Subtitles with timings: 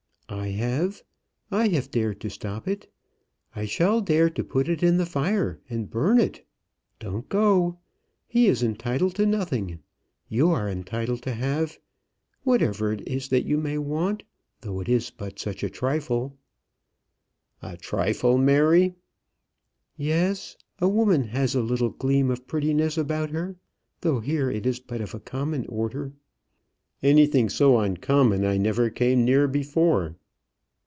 [0.33, 1.03] "I have.
[1.51, 2.89] I have dared to stop it.
[3.53, 6.45] I shall dare to put it in the fire and burn it.
[6.99, 7.79] Don't go!
[8.29, 9.79] He is entitled to nothing.
[10.29, 11.79] You are entitled to have,
[12.43, 14.23] whatever it is that you may want,
[14.61, 16.37] though it is but such a trifle."
[17.61, 18.95] "A trifle, Mary!"
[19.97, 20.55] "Yes.
[20.79, 23.57] A woman has a little gleam of prettiness about her,
[23.99, 26.13] though here it is but of a common order."
[27.03, 30.15] "Anything so uncommon I never came near before."